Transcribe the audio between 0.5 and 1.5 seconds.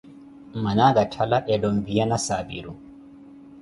Mmana akatthala